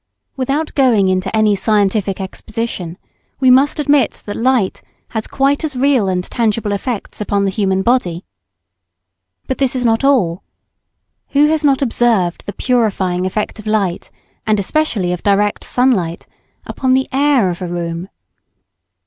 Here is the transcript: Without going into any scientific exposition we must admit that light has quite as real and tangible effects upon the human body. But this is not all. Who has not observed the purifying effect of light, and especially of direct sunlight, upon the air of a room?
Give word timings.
Without 0.35 0.73
going 0.73 1.09
into 1.09 1.35
any 1.37 1.53
scientific 1.53 2.19
exposition 2.19 2.97
we 3.39 3.51
must 3.51 3.79
admit 3.79 4.23
that 4.25 4.35
light 4.35 4.81
has 5.09 5.27
quite 5.27 5.63
as 5.63 5.75
real 5.75 6.07
and 6.09 6.23
tangible 6.23 6.71
effects 6.71 7.21
upon 7.21 7.45
the 7.45 7.51
human 7.51 7.83
body. 7.83 8.25
But 9.45 9.59
this 9.59 9.75
is 9.75 9.85
not 9.85 10.03
all. 10.03 10.41
Who 11.33 11.45
has 11.49 11.63
not 11.63 11.83
observed 11.83 12.47
the 12.47 12.53
purifying 12.53 13.27
effect 13.27 13.59
of 13.59 13.67
light, 13.67 14.09
and 14.47 14.59
especially 14.59 15.11
of 15.13 15.21
direct 15.21 15.63
sunlight, 15.63 16.25
upon 16.65 16.95
the 16.95 17.07
air 17.13 17.51
of 17.51 17.61
a 17.61 17.67
room? 17.67 18.09